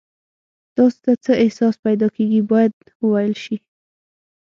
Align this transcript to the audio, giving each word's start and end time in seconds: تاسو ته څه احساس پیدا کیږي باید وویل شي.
تاسو 0.75 0.97
ته 1.03 1.11
څه 1.23 1.31
احساس 1.43 1.75
پیدا 1.85 2.07
کیږي 2.15 2.41
باید 2.51 2.73
وویل 3.03 3.33
شي. 3.43 3.57